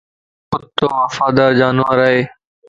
ڪُتو 0.51 0.87
وفادار 1.01 1.51
جانور 1.59 1.97
ائي 2.09 2.21